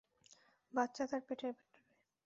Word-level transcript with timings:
বাচ্চা 0.73 1.03
তার 1.07 1.21
পেটের 1.27 1.53
ভিতরে। 1.53 1.79